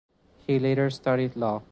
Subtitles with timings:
[0.47, 1.61] He later studied Law.